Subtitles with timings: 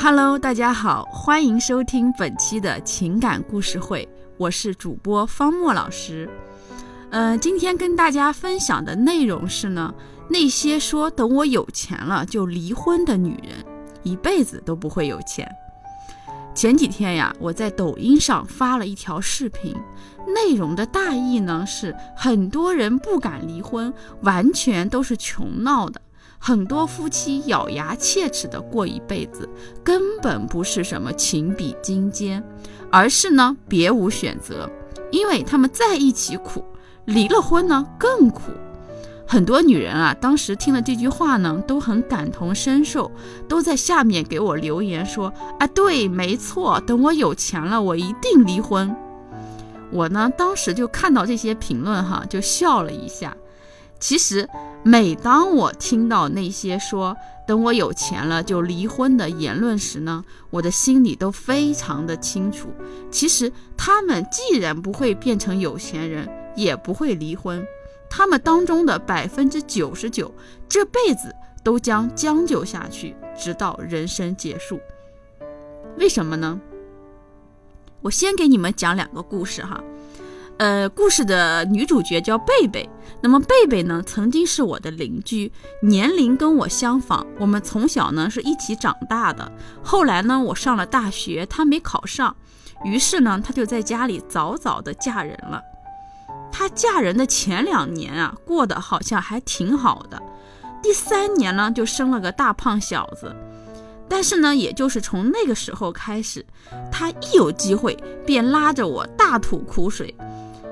[0.00, 6.30] Hello，大家好，欢迎收听本期的情感故事会，我是主播方墨老师。
[7.10, 9.92] 呃，今天跟大家分享的内容是呢，
[10.30, 13.64] 那些说等我有钱了就离婚的女人，
[14.04, 15.50] 一辈子都不会有钱。
[16.54, 19.74] 前几天呀，我在抖音上发了一条视频，
[20.32, 26.00] 内容的大意呢是很多人不敢离婚，完全都是穷闹的。
[26.38, 29.48] 很多夫妻咬牙切齿的过一辈子，
[29.84, 32.42] 根本不是什么情比金坚，
[32.90, 34.70] 而是呢别无选择，
[35.10, 36.64] 因为他们在一起苦，
[37.04, 38.52] 离了婚呢更苦。
[39.26, 43.10] 很多女人啊，当时听了这句话呢，都很感同身受，
[43.46, 45.30] 都在下面给我留言说
[45.60, 48.96] ：“啊，对，没错，等我有钱了，我一定离婚。”
[49.92, 53.36] 我呢，当时就看到这些评论哈，就笑了一下。
[54.00, 54.48] 其实，
[54.84, 62.68] 每当我听到那些说等我有钱了就离婚的言论时呢，我的心里都非常的清楚。
[63.10, 67.66] 其实，他们既然不会变成有钱人，也不会离婚，
[68.08, 70.32] 他们当中的百分之九十九，
[70.68, 74.80] 这辈子都将将就下去，直到人生结束。
[75.98, 76.60] 为什么呢？
[78.00, 79.82] 我先给你们讲两个故事哈。
[80.58, 82.88] 呃，故事的女主角叫贝贝。
[83.20, 87.24] 那么贝贝呢，曾经是我的邻居，年龄跟我相仿。
[87.38, 89.50] 我们从小呢是一起长大的。
[89.84, 92.34] 后来呢，我上了大学，她没考上，
[92.84, 95.62] 于是呢，她就在家里早早的嫁人了。
[96.50, 100.20] 她嫁人的前两年啊，过得好像还挺好的。
[100.82, 103.32] 第三年呢，就生了个大胖小子。
[104.08, 106.44] 但是呢，也就是从那个时候开始，
[106.90, 110.12] 她一有机会便拉着我大吐苦水。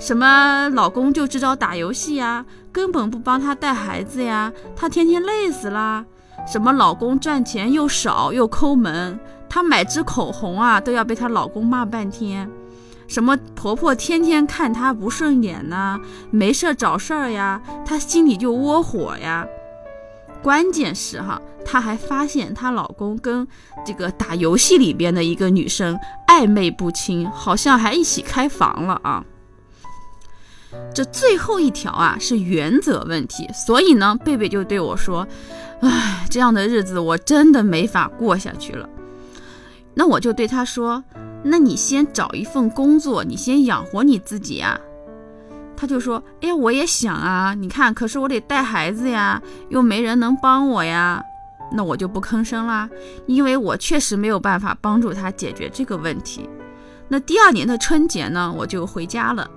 [0.00, 6.04] 什么老公就知道打游戏呀，根本不帮她带孩子呀，她天天累死啦。
[6.48, 12.50] 什么老公赚钱又少又抠门，她买支口红啊都要被她老公骂半天。
[13.06, 16.00] 什么婆婆天天看她不顺眼呐，
[16.30, 19.46] 没事找事儿呀，她心里就窝火呀。
[20.42, 23.46] 关键是哈，她还发现她老公跟
[23.84, 29.22] 这个打游戏里边的一个女生暧昧不清，好像还一起开房了啊。
[30.94, 35.26] 这最后一条啊是原则问题，所以呢，贝贝就对我说
[35.82, 38.88] ：“唉，这样的日子我真的没法过下去了。”
[39.94, 41.02] 那我就对他说
[41.42, 44.78] ：“那你先找一份工作，你先养活你自己呀。”
[45.76, 51.22] 他就说：“哎，我也想啊，你看，可是我得带孩子呀，又没人能帮我呀。”
[51.72, 52.88] 那我就不吭声啦，
[53.26, 56.48] 因为我确实没有办法帮助他解决这个问题。
[57.08, 59.50] 那第二年的春节呢，我就回家了，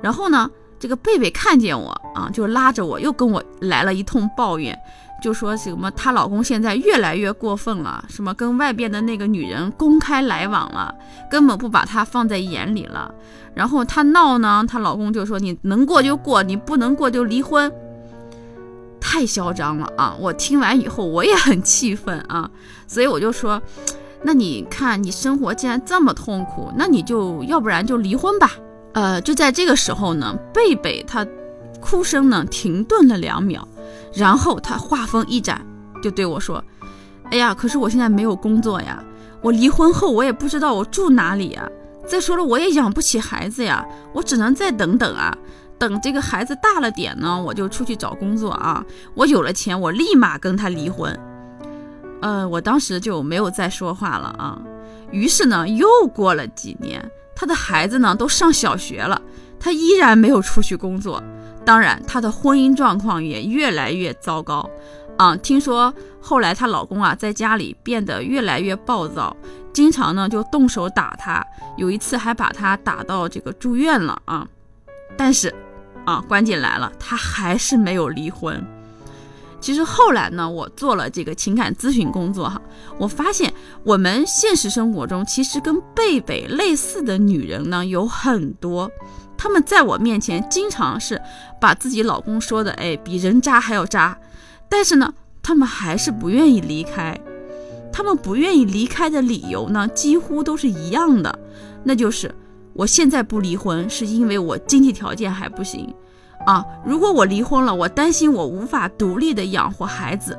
[0.00, 0.48] 然后呢。
[0.80, 4.76] 这个贝贝看见我啊，就拉着我又跟我来了一通抱怨，
[5.22, 10.94] 就说什么她老公现在越来越过分了，什么跟外边的那个女人公开来往了，
[11.30, 13.14] 根本不把她放在眼里了。
[13.54, 17.70] 然后她闹呢，她老公就说你能过就过，你不能过就离婚。
[18.98, 20.14] 太嚣张了啊！
[20.20, 22.48] 我听完以后我也很气愤啊，
[22.86, 23.60] 所以我就说，
[24.22, 28.52] 那你看你生活既然这么痛苦，那你就要不然就离婚吧。
[28.92, 31.26] 呃，就在这个时候呢，贝贝他
[31.80, 33.66] 哭声呢停顿了两秒，
[34.12, 35.64] 然后他话锋一转，
[36.02, 36.62] 就对我说
[37.30, 39.02] ：“哎呀，可是我现在没有工作呀，
[39.40, 41.68] 我离婚后我也不知道我住哪里呀。
[42.06, 45.32] 再说了，我也养不起孩子呀，我只能再等等啊，
[45.78, 48.84] 等这个孩子大了点呢，我就出去找工作啊。
[49.14, 51.16] 我有了钱，我立马跟他离婚。”
[52.20, 54.60] 呃，我当时就没有再说话了啊。
[55.12, 57.08] 于是呢，又过了几年。
[57.40, 59.18] 他的孩子呢都上小学了，
[59.58, 61.22] 他依然没有出去工作。
[61.64, 64.68] 当然，他的婚姻状况也越来越糟糕。
[65.16, 69.34] 啊，听说后来她老公啊在家里变得越来越暴躁，
[69.72, 71.42] 经常呢就动手打她，
[71.78, 74.46] 有一次还把她打到这个住院了啊。
[75.16, 75.50] 但是，
[76.04, 78.62] 啊，关键来了，她还是没有离婚。
[79.60, 82.60] 其实后来呢，我做了这个情感咨询工作哈，
[82.98, 83.52] 我发现
[83.84, 88.90] 我们现实生活中其实跟贝贝类似的女人呢有很多，
[89.36, 91.20] 她们在我面前经常是
[91.60, 94.18] 把自己老公说的哎比人渣还要渣，
[94.68, 95.12] 但是呢，
[95.42, 97.20] 她们还是不愿意离开，
[97.92, 101.38] 她们不愿意离开的理由呢几乎都是一样的，
[101.84, 102.34] 那就是
[102.72, 105.94] 我现在不离婚是因为我经济条件还不行。
[106.46, 110.38] 啊，如果我离婚了，我担心我无法独立的养活孩子。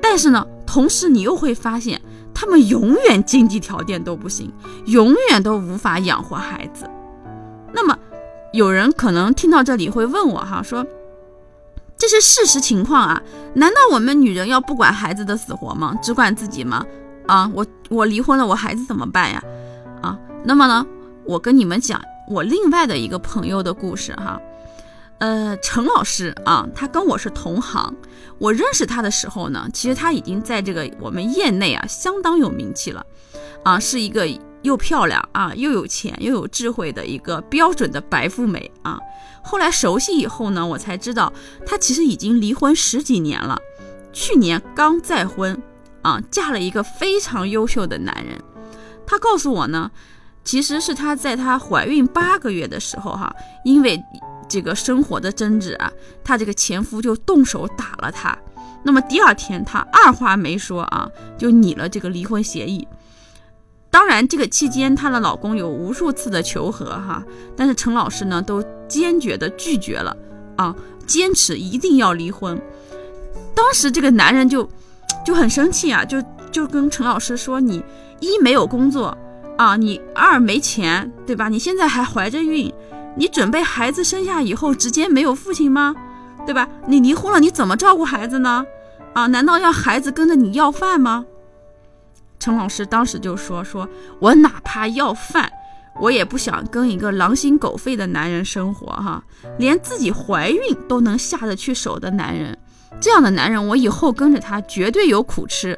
[0.00, 2.00] 但是呢，同时你又会发现，
[2.34, 4.52] 他们永远经济条件都不行，
[4.86, 6.88] 永远都无法养活孩子。
[7.72, 7.98] 那么，
[8.52, 10.86] 有人可能听到这里会问我哈，说
[11.96, 13.22] 这是事实情况啊？
[13.54, 15.94] 难道我们女人要不管孩子的死活吗？
[16.02, 16.84] 只管自己吗？
[17.26, 19.42] 啊，我我离婚了，我孩子怎么办呀？
[20.00, 20.86] 啊，那么呢，
[21.24, 22.00] 我跟你们讲
[22.30, 24.40] 我另外的一个朋友的故事哈。
[25.18, 27.92] 呃，陈老师啊，他跟我是同行。
[28.38, 33.04] 我认识他的时候呢，其实他已经在这个我们业内啊相当有名气了，
[33.64, 34.28] 啊，是一个
[34.62, 38.96] 又漂亮啊又有钱又有智慧的一个标准的白富美啊。
[39.42, 41.32] 后来熟悉以后呢，我才知道
[41.66, 43.58] 他其实已经离婚十几年了，
[44.12, 45.60] 去年刚再婚
[46.02, 48.40] 啊，嫁了一个非常优秀的男人。
[49.04, 49.90] 他告诉我呢，
[50.44, 53.34] 其实是他在她怀孕八个月的时候哈，
[53.64, 54.00] 因为。
[54.48, 55.92] 这个生活的争执啊，
[56.24, 58.36] 她这个前夫就动手打了她。
[58.82, 62.86] 那么第二天，她二话没说啊，就拟了这个离婚协议。
[63.90, 67.22] 当然，这个期间她的老公有无数次的求和哈，
[67.56, 70.16] 但是陈老师呢都坚决的拒绝了
[70.56, 70.74] 啊，
[71.06, 72.60] 坚持一定要离婚。
[73.54, 74.68] 当时这个男人就
[75.24, 76.22] 就很生气啊，就
[76.52, 77.82] 就跟陈老师说：“你
[78.20, 79.16] 一没有工作
[79.56, 81.48] 啊，你二没钱，对吧？
[81.48, 82.72] 你现在还怀着孕。”
[83.16, 85.94] 你准备孩子生下以后直接没有父亲吗？
[86.46, 86.68] 对吧？
[86.86, 88.64] 你离婚了，你怎么照顾孩子呢？
[89.12, 91.24] 啊，难道要孩子跟着你要饭吗？
[92.38, 93.88] 陈老师当时就说：“说
[94.20, 95.50] 我哪怕要饭，
[96.00, 99.24] 我也不想跟一个狼心狗肺的男人生活哈，
[99.58, 102.56] 连自己怀孕都能下得去手的男人，
[103.00, 105.76] 这样的男人我以后跟着他绝对有苦吃。”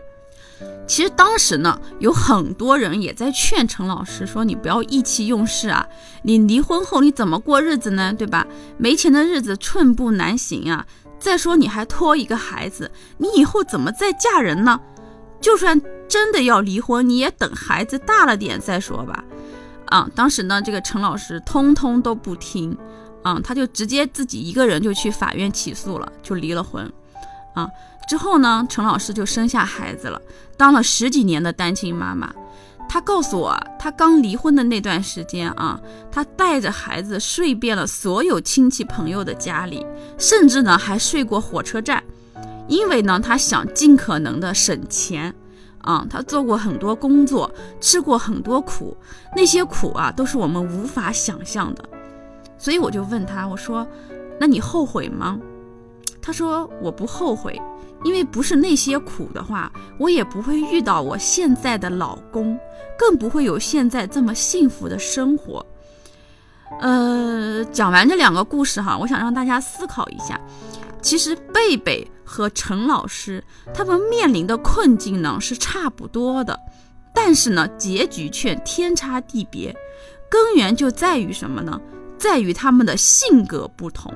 [0.87, 5.87] 其实当时呢，有很多人也在劝陈老师说：“你不要意气用事啊！
[6.23, 8.13] 你离婚后你怎么过日子呢？
[8.13, 8.47] 对吧？
[8.77, 10.85] 没钱的日子寸步难行啊！
[11.19, 14.81] 再说你还拖一个孩子，你以后怎么再嫁人呢？
[15.41, 19.25] 就算真的要离婚，你也等孩子大了点再说吧。”
[19.87, 22.77] 啊，当时呢，这个陈老师通通都不听，
[23.23, 26.93] 啊，他就直接自己一个人就去法院起诉了，就离了婚，
[27.55, 27.69] 啊。
[28.11, 30.21] 之后呢，陈老师就生下孩子了，
[30.57, 32.35] 当了十几年的单亲妈妈。
[32.89, 35.81] 她告诉我，她刚离婚的那段时间啊，
[36.11, 39.87] 她带着孩子睡遍了所有亲戚朋友的家里，
[40.19, 42.03] 甚至呢还睡过火车站，
[42.67, 45.33] 因为呢她想尽可能的省钱
[45.83, 46.05] 啊。
[46.11, 47.49] 她做过很多工作，
[47.81, 48.97] 吃过很多苦，
[49.37, 51.85] 那些苦啊都是我们无法想象的。
[52.59, 53.87] 所以我就问她，我说
[54.41, 55.39] ：“那你后悔吗？”
[56.31, 57.61] 她说：“我不后悔。”
[58.05, 62.57] 因为不是那些苦的话，我也不会遇到我现在的老公，
[62.97, 65.67] 更不会有现在这么幸福的生活。
[66.79, 70.41] 呃，讲完这两个故事哈，我想让大家思考一下，
[71.03, 73.43] 其实贝贝和陈老师
[73.75, 76.57] 他们面临的困境呢是差不多的，
[77.13, 79.77] 但是呢结局却天差地别，
[80.31, 81.81] 根源就在于什么呢？
[82.17, 84.15] 在于他们的性格不同。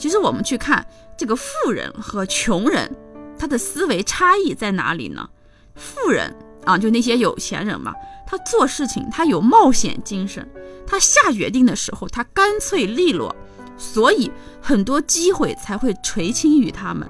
[0.00, 0.84] 其实我们去看。
[1.16, 2.90] 这个富人和穷人，
[3.38, 5.28] 他的思维差异在哪里呢？
[5.74, 7.92] 富人啊，就那些有钱人嘛，
[8.26, 10.48] 他做事情他有冒险精神，
[10.86, 13.36] 他下决定的时候他干脆利落，
[13.76, 14.32] 所以
[14.62, 17.06] 很多机会才会垂青于他们。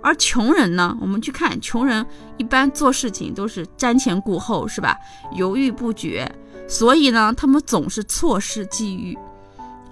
[0.00, 2.06] 而穷人呢，我们去看穷人
[2.38, 4.96] 一般做事情都是瞻前顾后，是吧？
[5.36, 6.26] 犹豫不决，
[6.66, 9.14] 所以呢，他们总是错失机遇。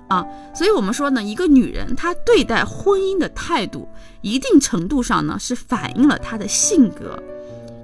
[0.08, 0.24] 啊，
[0.54, 3.88] 所以我们说呢，一个女人她对待婚姻的态度，
[4.20, 7.20] 一定程度上呢是反映了她的性格。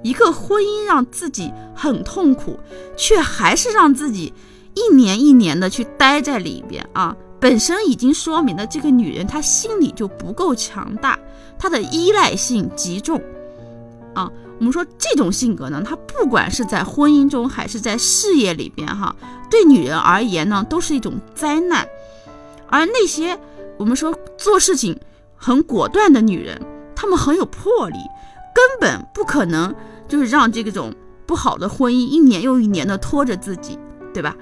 [0.03, 2.59] 一个婚姻让自己很痛苦，
[2.97, 4.33] 却还是让自己
[4.73, 11.17] 一年一年的去待在里边啊，本身已经说明了这个女人她心里就不够强大，
[11.57, 13.21] 她的依赖性极重。
[14.13, 19.15] 啊，我们说这种性格呢，她不管是在婚姻中还是在事业里边哈，
[19.49, 21.87] 对女人而言呢，都是一种灾难。
[22.73, 23.39] 而那些
[23.77, 24.99] 我们说做事情
[25.35, 26.59] 很果断的女人，
[26.95, 27.97] 她们很有魄力，
[28.55, 29.73] 根本不可能
[30.07, 30.91] 就是让这种
[31.27, 33.77] 不好的婚姻一年又一年的拖着自己，
[34.11, 34.35] 对吧？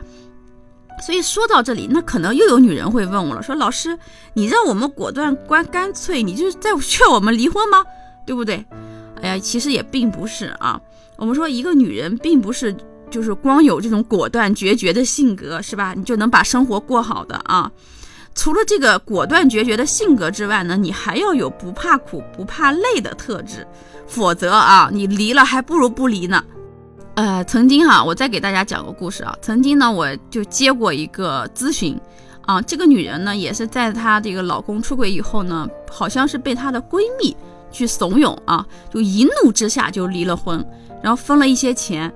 [1.06, 4.00] 所以说到这里，那可能又有女人会问我了，说老师，
[4.34, 7.84] 你让我们果断、干干脆，你就是在劝我们离婚吗？
[8.26, 8.66] 对不对？
[9.22, 10.80] 哎呀，其实也并不是啊。
[11.18, 12.74] 我们说一个女人并不是
[13.10, 15.94] 就是光有这种果断决绝的性格，是吧？
[15.94, 17.70] 你就能把生活过好的啊。
[18.34, 23.68] 除了这个果断决绝的性格之外呢，你还要有不怕苦不怕累的特质，
[24.08, 26.44] 否则啊，你离了还不如不离呢。
[27.16, 29.38] 呃，曾经哈，我再给大家讲个故事啊。
[29.42, 32.00] 曾经呢，我就接过一个咨询，
[32.44, 37.36] 啊，这个女人呢，也是在她这个老公出轨以后呢，好像是被她的闺蜜
[37.70, 40.66] 去怂恿啊，就一怒之下就离了婚，
[41.04, 42.12] 然后分了一些钱。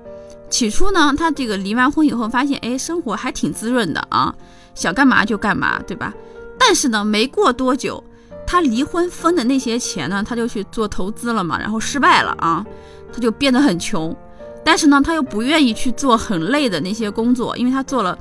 [0.48, 4.34] 起初呢，她这个离完婚以后发现，哎，生活还挺滋润的啊。
[4.74, 6.12] 想干嘛就干嘛，对吧？
[6.58, 8.02] 但是呢，没过多久，
[8.46, 12.64] 他离婚分的那些钱呢，他就去做投资了嘛，然后失败了啊。
[13.12, 14.14] 他就变得很穷，
[14.62, 18.18] 但是呢，他又不愿意去做很累的那些工作，因为他做了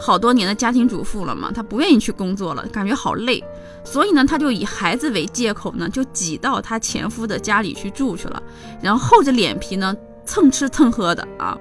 [0.00, 3.42] 好多年的家庭主妇了嘛，他不愿意去工作了，感觉好累，
[3.84, 8.42] 所以呢，他就以孩子为借口呢，就挤到他前夫的家里去住去了，
[8.82, 11.58] 然后厚着脸皮呢，蹭吃蹭喝的啊。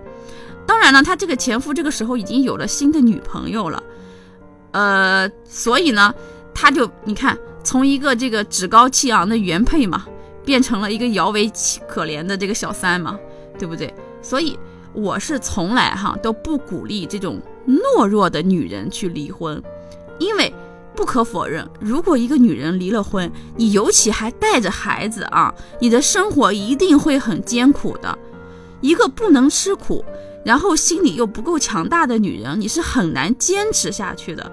[0.66, 3.84] 当然了，他这个前夫这个时候已经有了新的女朋友了，
[4.72, 6.14] 呃，所以呢，
[6.54, 10.06] 他就你看，从一个这个趾高气昂的原配嘛。
[10.46, 11.50] 变成了一个摇尾
[11.88, 13.18] 可怜的这个小三嘛，
[13.58, 13.94] 对不对？
[14.22, 14.60] 所以
[14.92, 19.64] 我是从来哈都不鼓励这种懦弱的女人去离婚，
[20.20, 20.54] 因为
[20.98, 28.20] 不可否认，如果一个女人离了婚，你尤其还带着孩子啊，你的生活一定会很艰苦的。
[28.84, 30.04] 一个不能吃苦，
[30.46, 34.52] 然后心里又不够强大的女人，你是很难坚持下去的。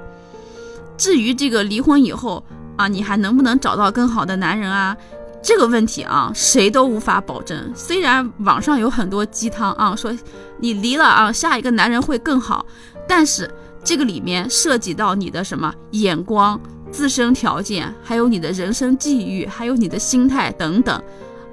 [0.96, 2.42] 至于这个离婚以后
[2.76, 4.96] 啊，你还能不能找到更好的男人啊？
[5.42, 7.72] 这个问题啊，谁都无法保证。
[7.74, 10.14] 虽然网上有很多鸡汤啊，说
[10.58, 12.64] 你离了啊，下一个男人会更好，
[13.08, 13.50] 但是
[13.82, 16.60] 这个里面涉及到你的什么眼光、
[16.92, 21.02] 自身条件，还有你的人生际遇，还有你的心态等等，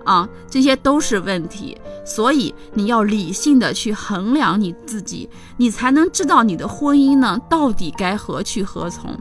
[0.07, 1.77] 啊，这些都是问题。
[2.05, 9.11] 所以你要理性的去衡量你自己，你才能知道你的婚姻呢到底该何去何从。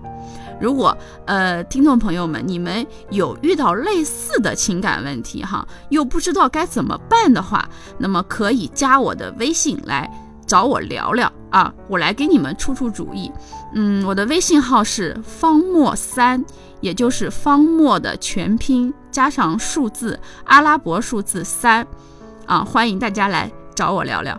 [0.58, 10.10] 如果呃，听众朋友们，你们有遇到类似的情感问题哈，又不知道该怎么办的话，那么可以加我的微信来
[10.46, 13.30] 找我聊聊啊，我来给你们出出主意。
[13.74, 16.44] 嗯，我的微信号是方墨三，
[16.80, 21.86] 也就是方墨的全拼加上数字阿拉伯数字三，
[22.46, 24.38] 啊，欢迎大家来找我聊聊。